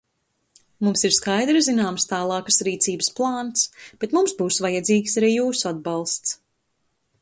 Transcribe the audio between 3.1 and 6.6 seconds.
plāns, bet mums būs vajadzīgs arī jūsu atbalsts.